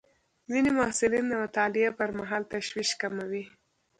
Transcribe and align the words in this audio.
ځینې 0.49 0.69
محصلین 0.79 1.25
د 1.29 1.33
مطالعې 1.43 1.89
پر 1.97 2.09
مهال 2.19 2.43
تشویش 2.53 2.89
کموي. 3.01 3.43